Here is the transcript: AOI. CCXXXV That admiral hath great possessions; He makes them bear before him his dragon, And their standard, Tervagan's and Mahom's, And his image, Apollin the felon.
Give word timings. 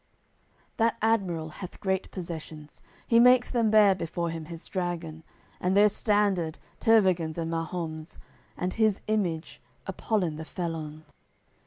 AOI. 0.01 0.03
CCXXXV 0.03 0.77
That 0.77 0.97
admiral 1.03 1.49
hath 1.49 1.79
great 1.79 2.09
possessions; 2.09 2.81
He 3.05 3.19
makes 3.19 3.51
them 3.51 3.69
bear 3.69 3.93
before 3.93 4.31
him 4.31 4.45
his 4.45 4.65
dragon, 4.65 5.21
And 5.59 5.77
their 5.77 5.89
standard, 5.89 6.57
Tervagan's 6.79 7.37
and 7.37 7.51
Mahom's, 7.51 8.17
And 8.57 8.73
his 8.73 9.03
image, 9.05 9.61
Apollin 9.85 10.37
the 10.37 10.45
felon. 10.45 11.05